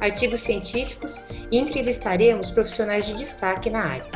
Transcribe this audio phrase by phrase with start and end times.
[0.00, 4.06] artigos científicos e entrevistaremos profissionais de destaque na área.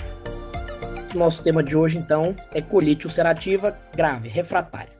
[1.14, 4.92] Nosso tema de hoje, então, é colite ulcerativa grave, refratária.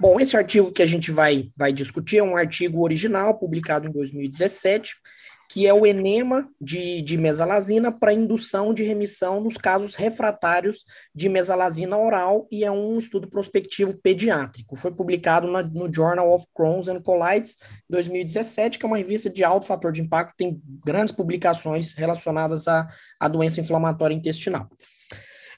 [0.00, 3.92] Bom, esse artigo que a gente vai, vai discutir é um artigo original, publicado em
[3.92, 4.96] 2017,
[5.52, 10.82] que é o enema de, de mesalazina para indução de remissão nos casos refratários
[11.14, 14.76] de mesalazina oral e é um estudo prospectivo pediátrico.
[14.76, 17.58] Foi publicado na, no Journal of Crohn's and Colitis
[17.90, 22.88] 2017, que é uma revista de alto fator de impacto, tem grandes publicações relacionadas à,
[23.20, 24.70] à doença inflamatória intestinal.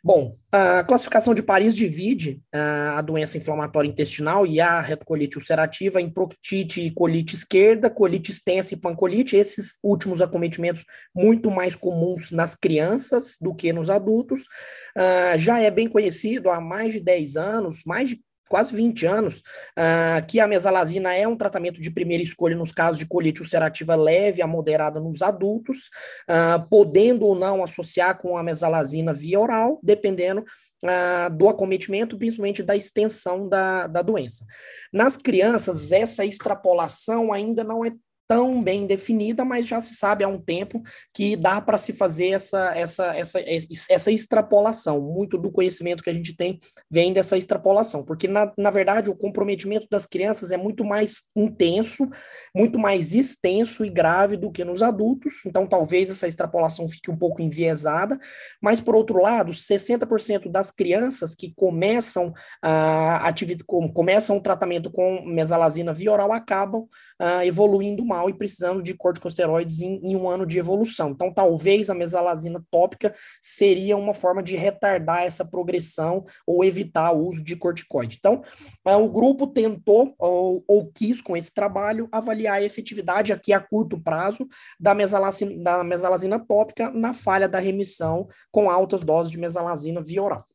[0.04, 5.98] Bom, a classificação de Paris divide uh, a doença inflamatória intestinal e a retocolite ulcerativa
[5.98, 12.30] em proctite e colite esquerda, colite extensa e pancolite, esses últimos acometimentos muito mais comuns
[12.30, 14.42] nas crianças do que nos adultos.
[14.94, 19.38] Uh, já é bem conhecido há mais de 10 anos, mais de quase 20 anos,
[19.38, 23.94] uh, que a mesalazina é um tratamento de primeira escolha nos casos de colite ulcerativa
[23.94, 25.90] leve a moderada nos adultos,
[26.28, 30.44] uh, podendo ou não associar com a mesalazina via oral, dependendo
[30.84, 34.44] uh, do acometimento, principalmente da extensão da, da doença.
[34.92, 37.92] Nas crianças, essa extrapolação ainda não é
[38.26, 42.30] tão bem definida, mas já se sabe há um tempo que dá para se fazer
[42.30, 43.40] essa, essa, essa,
[43.90, 45.00] essa extrapolação.
[45.00, 46.58] Muito do conhecimento que a gente tem
[46.90, 52.08] vem dessa extrapolação, porque, na, na verdade, o comprometimento das crianças é muito mais intenso,
[52.54, 57.16] muito mais extenso e grave do que nos adultos, então talvez essa extrapolação fique um
[57.16, 58.18] pouco enviesada,
[58.60, 65.22] mas, por outro lado, 60% das crianças que começam a atividade, começam o tratamento com
[65.26, 66.82] mesalazina via oral acabam
[67.20, 71.10] uh, evoluindo mal e precisando de corticosteroides em, em, um ano de evolução.
[71.10, 77.26] Então, talvez a mesalazina tópica seria uma forma de retardar essa progressão ou evitar o
[77.26, 78.16] uso de corticoide.
[78.18, 78.42] Então,
[78.86, 83.60] uh, o grupo tentou ou, ou, quis, com esse trabalho, avaliar a efetividade aqui a
[83.60, 84.46] curto prazo
[84.78, 90.22] da mesalazina, da mesalazina tópica na falha da remissão com altas doses de mesalazina via
[90.22, 90.46] oral.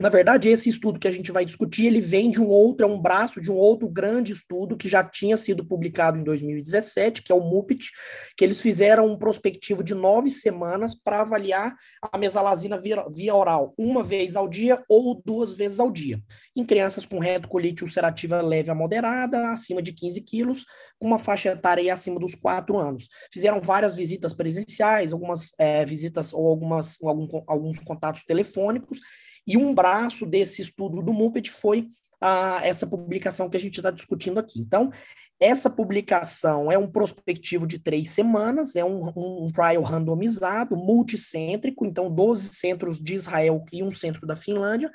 [0.00, 2.88] Na verdade, esse estudo que a gente vai discutir, ele vem de um outro, é
[2.88, 7.30] um braço de um outro grande estudo que já tinha sido publicado em 2017, que
[7.30, 7.90] é o MUPIT,
[8.34, 13.74] que eles fizeram um prospectivo de nove semanas para avaliar a mesalazina via, via, oral,
[13.76, 16.18] uma vez ao dia ou duas vezes ao dia,
[16.56, 20.64] em crianças com retocolite ulcerativa leve a moderada, acima de 15 quilos,
[20.98, 23.06] com uma faixa etária acima dos quatro anos.
[23.30, 28.98] Fizeram várias visitas presenciais, algumas é, visitas ou algumas, algum, alguns contatos telefônicos,
[29.46, 31.88] e um braço desse estudo do MUPET foi
[32.20, 34.60] a, essa publicação que a gente está discutindo aqui.
[34.60, 34.92] Então,
[35.40, 42.10] essa publicação é um prospectivo de três semanas, é um, um, trial randomizado, multicêntrico, então
[42.10, 44.92] 12 centros de Israel e um centro da Finlândia.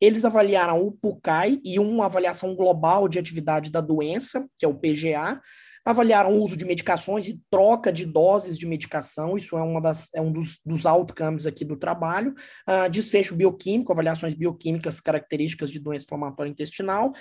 [0.00, 4.74] Eles avaliaram o PUCAI e uma avaliação global de atividade da doença, que é o
[4.74, 5.40] PGA,
[5.84, 10.08] avaliaram o uso de medicações e troca de doses de medicação, isso é, uma das,
[10.14, 12.34] é um dos, dos outcomes aqui do trabalho,
[12.68, 17.12] uh, desfecho bioquímico, avaliações bioquímicas características de doença inflamatória intestinal,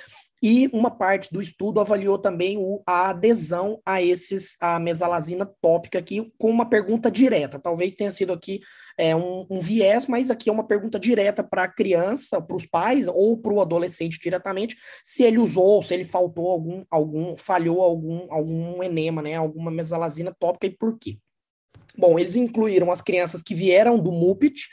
[0.44, 5.98] e uma parte do estudo avaliou também o, a adesão a esses a mesalazina tópica
[5.98, 7.58] aqui com uma pergunta direta.
[7.58, 8.59] Talvez tenha sido aqui
[8.98, 12.66] é, um, um viés, mas aqui é uma pergunta direta para a criança, para os
[12.66, 17.81] pais ou para o adolescente diretamente, se ele usou, se ele faltou algum, algum, falhou
[17.81, 21.18] algum, algum enema, né, alguma mesalazina tópica e por quê.
[21.98, 24.68] Bom, eles incluíram as crianças que vieram do MUPIT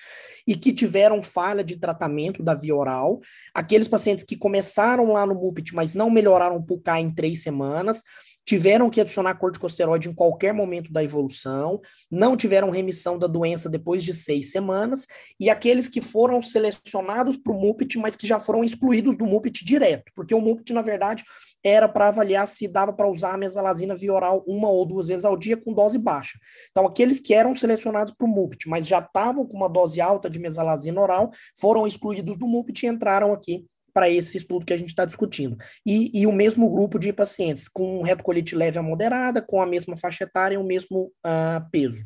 [0.47, 3.21] e que tiveram falha de tratamento da via oral,
[3.55, 8.03] aqueles pacientes que começaram lá no MUPIT, mas não melhoraram o PUCA em três semanas,
[8.45, 14.03] tiveram que adicionar corticosteroide em qualquer momento da evolução, não tiveram remissão da doença depois
[14.03, 15.07] de seis semanas,
[15.39, 19.65] e aqueles que foram selecionados para o MUPIT, mas que já foram excluídos do MUPIT
[19.65, 21.25] direto, porque o MUPIT, na verdade,
[21.63, 25.25] era para avaliar se dava para usar a mesalazina via oral uma ou duas vezes
[25.25, 26.39] ao dia com dose baixa.
[26.71, 30.31] Então, aqueles que eram selecionados para o MUPIT, mas já estavam com uma dose alta
[30.31, 33.67] de mesalazina oral, foram excluídos do MUPIT e entraram aqui
[34.01, 35.59] para esse estudo que a gente está discutindo.
[35.85, 39.95] E, e, o mesmo grupo de pacientes com retocolite leve a moderada, com a mesma
[39.95, 42.03] faixa etária e o mesmo uh, peso.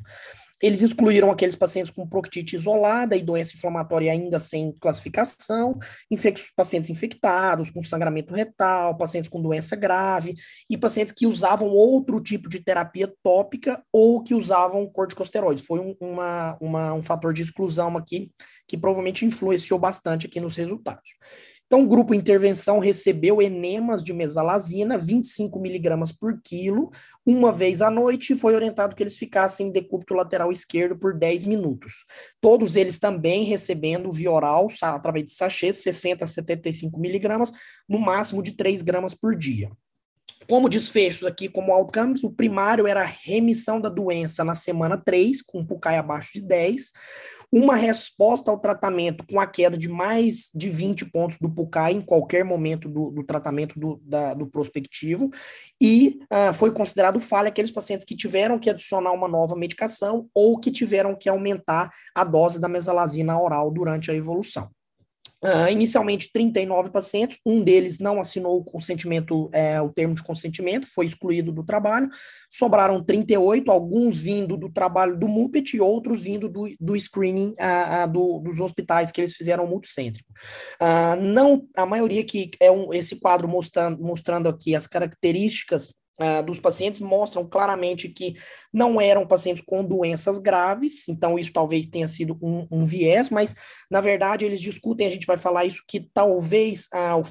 [0.60, 5.78] eles excluíram aqueles pacientes com proctite isolada e doença inflamatória ainda sem classificação,
[6.56, 10.34] pacientes infectados, com sangramento retal, pacientes com doença grave
[10.68, 15.64] e pacientes que usavam outro tipo de terapia tópica ou que usavam corticosteroides.
[15.64, 18.32] Foi um, uma, uma, um fator de exclusão aqui
[18.66, 21.10] que provavelmente influenciou bastante aqui nos resultados.
[21.66, 26.90] Então, o grupo intervenção recebeu enemas de mesalazina, 25 miligramas por quilo,
[27.24, 31.18] uma vez à noite, e foi orientado que eles ficassem em decúbito lateral esquerdo por
[31.18, 32.04] 10 minutos.
[32.40, 37.50] Todos eles também recebendo via oral, através de sachês, 60 a 75 miligramas,
[37.88, 39.70] no máximo de 3 gramas por dia.
[40.46, 45.40] Como desfechos aqui, como outcomes, o primário era a remissão da doença na semana 3,
[45.40, 46.92] com PUCAI abaixo de 10
[47.56, 52.00] uma resposta ao tratamento com a queda de mais de 20 pontos do PUCAI em
[52.00, 55.30] qualquer momento do, do tratamento do, da, do prospectivo,
[55.80, 60.58] e uh, foi considerado falha aqueles pacientes que tiveram que adicionar uma nova medicação ou
[60.58, 64.68] que tiveram que aumentar a dose da mesalazina oral durante a evolução.
[65.44, 70.86] Uh, inicialmente 39 pacientes, um deles não assinou o consentimento, é, o termo de consentimento,
[70.86, 72.08] foi excluído do trabalho,
[72.50, 78.04] sobraram 38, alguns vindo do trabalho do MUPET e outros vindo do, do screening uh,
[78.04, 80.28] uh, do, dos hospitais que eles fizeram multicêntrico.
[81.20, 86.60] não, a maioria que é um, esse quadro mostrando, mostrando aqui as características Uh, dos
[86.60, 88.36] pacientes mostram claramente que
[88.72, 93.52] não eram pacientes com doenças graves, então isso talvez tenha sido um, um, viés, mas
[93.90, 97.28] na verdade eles discutem, a gente vai falar isso, que talvez uh,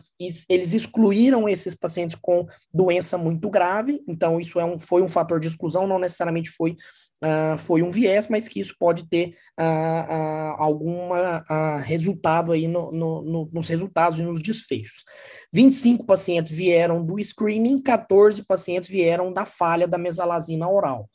[0.49, 5.39] eles excluíram esses pacientes com doença muito grave, então isso é um, foi um fator
[5.39, 6.75] de exclusão, não necessariamente foi
[7.23, 11.09] uh, foi um viés, mas que isso pode ter uh, uh, algum
[11.83, 15.03] resultado aí no, no, no, nos resultados e nos desfechos.
[15.51, 21.09] 25 pacientes vieram do screening, 14 pacientes vieram da falha da mesalazina oral.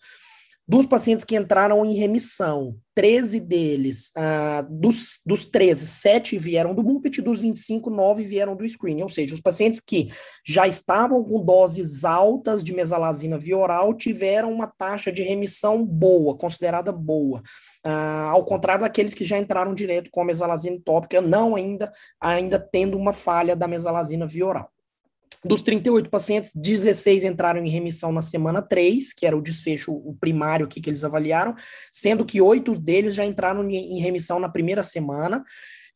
[0.68, 6.82] Dos pacientes que entraram em remissão, 13 deles, uh, dos, dos 13, 7 vieram do
[6.82, 9.00] MUPET, dos 25, 9 vieram do screening.
[9.00, 10.12] Ou seja, os pacientes que
[10.46, 16.36] já estavam com doses altas de mesalazina via oral tiveram uma taxa de remissão boa,
[16.36, 17.40] considerada boa.
[17.86, 21.90] Uh, ao contrário daqueles que já entraram direto com a mesalazina tópica, não ainda,
[22.20, 24.70] ainda tendo uma falha da mesalazina via oral.
[25.44, 30.16] Dos 38 pacientes, 16 entraram em remissão na semana 3, que era o desfecho o
[30.20, 31.54] primário que, que eles avaliaram,
[31.92, 35.44] sendo que oito deles já entraram em remissão na primeira semana.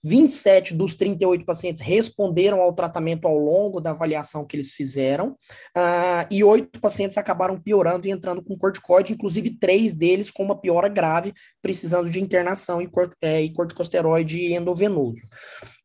[0.05, 5.37] 27 dos 38 pacientes responderam ao tratamento ao longo da avaliação que eles fizeram,
[5.76, 10.61] uh, e oito pacientes acabaram piorando e entrando com corticoide, inclusive três deles com uma
[10.61, 12.90] piora grave, precisando de internação e,
[13.20, 15.23] é, e corticosteroide endovenoso.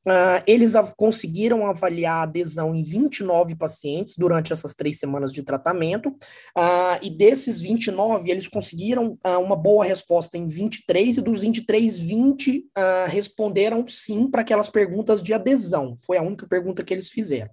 [0.06, 6.10] Uh, eles conseguiram avaliar a adesão em 29 pacientes durante essas três semanas de tratamento,
[6.10, 12.00] uh, e desses 29, eles conseguiram uh, uma boa resposta em 23, e dos 23,
[12.00, 12.66] 20
[13.08, 15.98] responderam sim para aquelas perguntas de adesão.
[16.06, 17.50] Foi a única pergunta que eles fizeram.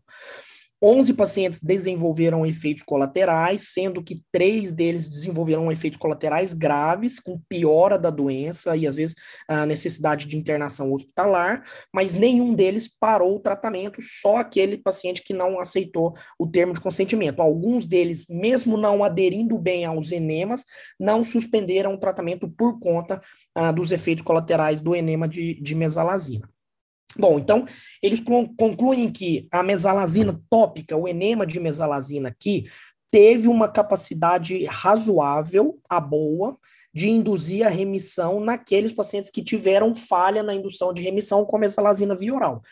[0.84, 7.98] 11 pacientes desenvolveram efeitos colaterais, sendo que três deles desenvolveram efeitos colaterais graves, com piora
[7.98, 9.16] da doença e às vezes
[9.48, 15.32] a necessidade de internação hospitalar, mas nenhum deles parou o tratamento, só aquele paciente que
[15.32, 17.40] não aceitou o termo de consentimento.
[17.40, 20.66] Alguns deles, mesmo não aderindo bem aos enemas,
[21.00, 23.22] não suspenderam o tratamento por conta
[23.54, 26.53] ah, dos efeitos colaterais do enema de, de mesalazina.
[27.16, 27.64] Bom, então,
[28.02, 32.64] eles concluem que a mesalazina tópica, o enema de mesalazina aqui,
[33.10, 36.58] teve uma capacidade razoável, a boa,
[36.92, 41.60] de induzir a remissão naqueles pacientes que tiveram falha na indução de remissão com a
[41.60, 42.62] mesalazina via oral.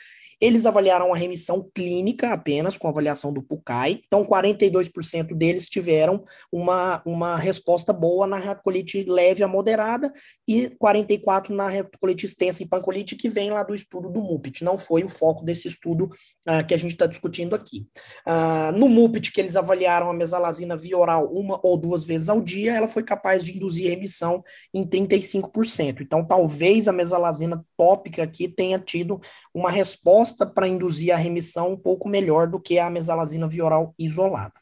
[0.42, 4.00] Eles avaliaram a remissão clínica apenas, com avaliação do PUCAI.
[4.04, 10.12] Então, 42% deles tiveram uma, uma resposta boa na retocolite leve a moderada
[10.48, 14.64] e 44% na retocolite extensa e pancolite, que vem lá do estudo do MUPIT.
[14.64, 16.06] Não foi o foco desse estudo
[16.48, 17.86] uh, que a gente está discutindo aqui.
[18.26, 22.40] Uh, no MUPIT, que eles avaliaram a mesalazina via oral uma ou duas vezes ao
[22.40, 24.42] dia, ela foi capaz de induzir remissão
[24.74, 26.00] em 35%.
[26.00, 29.20] Então, talvez a mesalazina tópica aqui tenha tido
[29.54, 33.94] uma resposta resposta para induzir a remissão um pouco melhor do que a mesalazina vioral
[33.98, 34.54] isolada.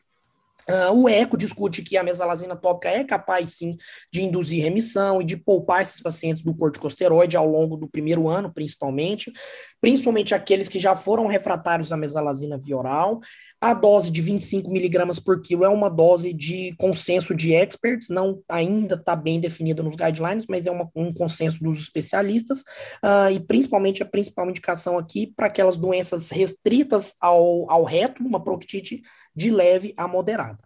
[0.69, 3.77] Uh, o ECO discute que a mesalazina tópica é capaz, sim,
[4.13, 8.53] de induzir remissão e de poupar esses pacientes do corticosteroide ao longo do primeiro ano,
[8.53, 9.33] principalmente,
[9.81, 13.21] principalmente aqueles que já foram refratários à mesalazina via oral.
[13.61, 18.43] A dose de 25 miligramas por quilo é uma dose de consenso de experts, não
[18.49, 22.61] ainda está bem definida nos guidelines, mas é uma, um consenso dos especialistas,
[23.05, 28.43] uh, e principalmente a principal indicação aqui para aquelas doenças restritas ao, ao reto, uma
[28.43, 29.03] proctite
[29.35, 30.59] de leve a moderada.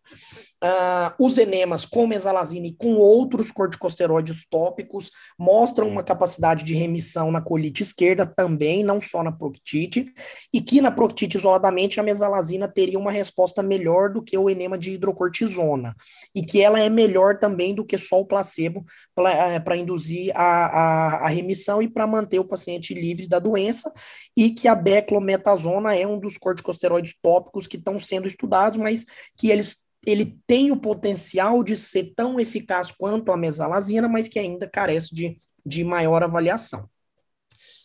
[0.64, 7.30] Uh, os enemas com mesalazina e com outros corticosteroides tópicos mostram uma capacidade de remissão
[7.30, 10.10] na colite esquerda também, não só na proctite,
[10.50, 14.78] e que na proctite isoladamente a mesalazina teria uma resposta melhor do que o enema
[14.78, 15.94] de hidrocortisona,
[16.34, 20.44] e que ela é melhor também do que só o placebo para eh, induzir a,
[20.44, 23.92] a, a remissão e para manter o paciente livre da doença,
[24.34, 29.04] e que a beclometasona é um dos corticosteroides tópicos que estão sendo estudados, mas
[29.36, 34.38] que eles ele tem o potencial de ser tão eficaz quanto a mesalazina, mas que
[34.38, 36.88] ainda carece de, de maior avaliação.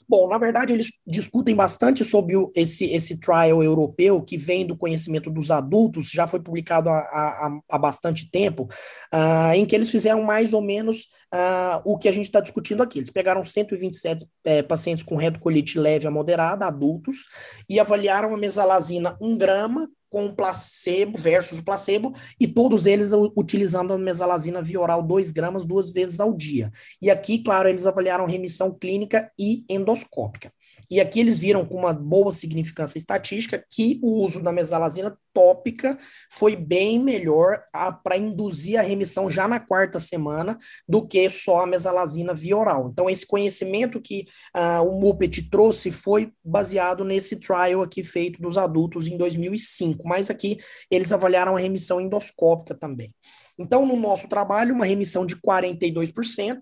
[0.10, 4.76] Bom, na verdade, eles discutem bastante sobre o, esse, esse trial europeu, que vem do
[4.76, 8.68] conhecimento dos adultos, já foi publicado há, há, bastante tempo,
[9.14, 12.82] uh, em que eles fizeram mais ou menos uh, o que a gente está discutindo
[12.82, 12.98] aqui.
[12.98, 17.28] Eles pegaram 127 é, pacientes com retocolite leve a moderada, adultos,
[17.70, 23.98] e avaliaram a mesalazina 1 grama com placebo versus placebo, e todos eles utilizando a
[23.98, 26.72] mesalazina via oral 2 gramas duas vezes ao dia.
[27.02, 30.52] E aqui, claro, eles avaliaram remissão clínica e endoscópica.
[30.90, 35.98] E aqui eles viram com uma boa significância estatística que o uso da mesalazina tópica
[36.30, 37.62] foi bem melhor
[38.04, 42.90] para induzir a remissão já na quarta semana do que só a mesalazina via oral.
[42.92, 48.58] Então, esse conhecimento que uh, o MUPET trouxe foi baseado nesse trial aqui feito dos
[48.58, 53.14] adultos em 2005, mas aqui eles avaliaram a remissão endoscópica também.
[53.60, 56.60] Então, no nosso trabalho, uma remissão de 42%.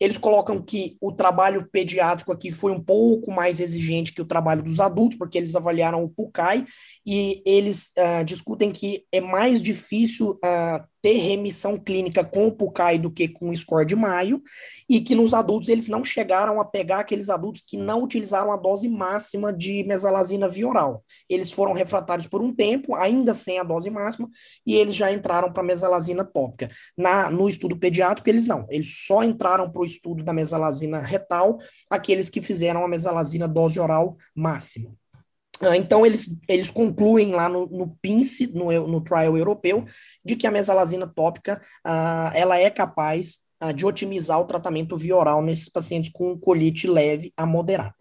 [0.00, 4.62] Eles colocam que o trabalho pediátrico aqui foi um pouco mais exigente que o trabalho
[4.62, 6.64] dos adultos, porque eles avaliaram o PUCAI
[7.04, 12.98] e eles uh, discutem que é mais difícil uh, ter remissão clínica com o PUCAI
[12.98, 14.42] do que com o score de maio,
[14.88, 18.56] e que nos adultos eles não chegaram a pegar aqueles adultos que não utilizaram a
[18.56, 21.04] dose máxima de mesalazina via oral.
[21.28, 24.28] Eles foram refratários por um tempo, ainda sem a dose máxima,
[24.66, 26.70] e eles já entraram para a mesalazina tópica.
[26.96, 31.58] Na, no estudo pediátrico, eles não, eles só entraram para o estudo da mesalazina retal,
[31.90, 34.94] aqueles que fizeram a mesalazina dose oral máxima.
[35.60, 39.84] Ah, então, eles, eles concluem lá no, no PINCE, no, no trial europeu,
[40.24, 45.16] de que a mesalazina tópica uh, ela é capaz uh, de otimizar o tratamento via
[45.16, 47.94] oral nesses pacientes com colite leve a moderada.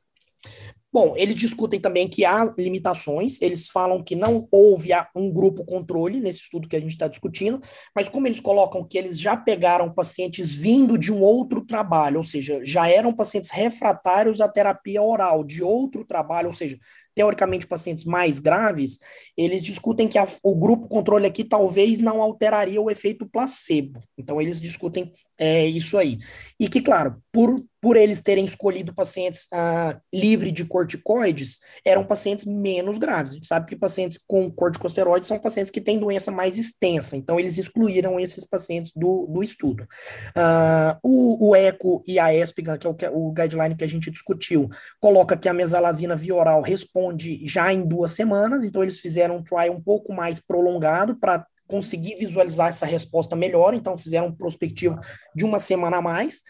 [0.91, 6.19] Bom, eles discutem também que há limitações, eles falam que não houve um grupo controle
[6.19, 7.61] nesse estudo que a gente está discutindo,
[7.93, 12.23] mas como eles colocam que eles já pegaram pacientes vindo de um outro trabalho, ou
[12.23, 16.79] seja, já eram pacientes refratários à terapia oral de outro trabalho, ou seja,
[17.17, 18.99] teoricamente pacientes mais graves,
[19.35, 23.99] eles discutem que a, o grupo controle aqui talvez não alteraria o efeito placebo.
[24.15, 26.19] Então, eles discutem é, isso aí.
[26.59, 32.45] E que, claro, por, por eles terem escolhido pacientes ah, livre de corticoides, eram pacientes
[32.45, 33.31] menos graves.
[33.31, 37.39] A gente sabe que pacientes com corticosteroides são pacientes que têm doença mais extensa, então
[37.39, 39.87] eles excluíram esses pacientes do, do estudo.
[40.35, 44.11] Ah, o, o ECO e a ESPGAN, que é o, o guideline que a gente
[44.11, 44.69] discutiu,
[44.99, 49.37] coloca que a mesalazina via oral responde responde já em duas semanas, então eles fizeram
[49.37, 54.35] um trial um pouco mais prolongado para conseguir visualizar essa resposta melhor, então fizeram um
[54.35, 54.99] prospectivo
[55.35, 56.41] de uma semana a mais.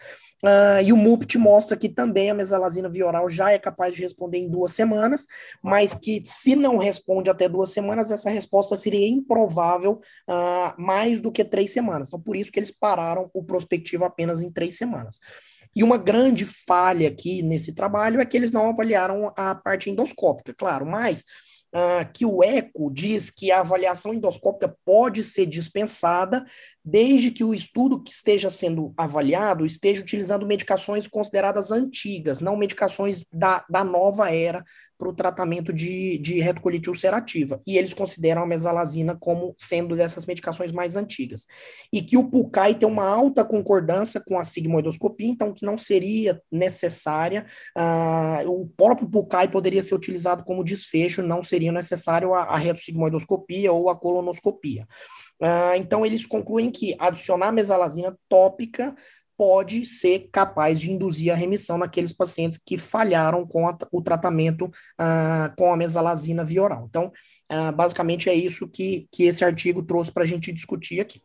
[0.44, 4.04] Uh, e o MUPT mostra que também a mesalazina via oral já é capaz de
[4.04, 5.26] responder em duas semanas,
[5.64, 10.00] mas que se não responde até duas semanas, essa resposta seria improvável
[10.30, 12.10] uh, mais do que três semanas.
[12.10, 15.18] Então, por isso que eles pararam o prospectivo apenas em três semanas.
[15.78, 20.52] E uma grande falha aqui nesse trabalho é que eles não avaliaram a parte endoscópica,
[20.52, 21.20] claro, mas
[21.72, 26.44] uh, que o ECO diz que a avaliação endoscópica pode ser dispensada
[26.84, 33.24] desde que o estudo que esteja sendo avaliado esteja utilizando medicações consideradas antigas, não medicações
[33.32, 34.66] da, da nova era
[34.98, 37.62] para o tratamento de, de retocolite ulcerativa.
[37.68, 41.46] E eles consideram a mesalazina como sendo dessas medicações mais antigas.
[41.94, 46.42] E que o PUCAI tem uma alta concordância com a sigmoidoscopia, então que não seria
[46.51, 47.46] necessária,
[47.77, 53.72] uh, o próprio PUCAI poderia ser utilizado como desfecho, não seria necessário a, a retossigmoidoscopia
[53.72, 54.88] ou a colonoscopia.
[55.39, 58.96] Uh, então, eles concluem que adicionar mesalazina tópica
[59.38, 64.65] pode ser capaz de induzir a remissão naqueles pacientes que falharam com a, o tratamento
[64.65, 66.88] uh, com a mesalazina via oral.
[66.89, 67.12] Então,
[67.51, 71.22] uh, basicamente é isso que, que esse artigo trouxe para a gente discutir aqui.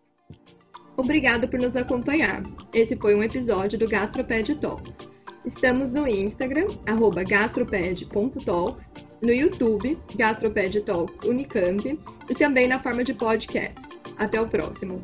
[0.96, 2.42] Obrigada por nos acompanhar.
[2.72, 5.08] Esse foi um episódio do Gastroped Talks.
[5.44, 6.68] Estamos no Instagram,
[7.28, 13.88] gastroped.talks, no YouTube, Gastroped Talks Unicamp, e também na forma de podcast.
[14.16, 15.02] Até o próximo!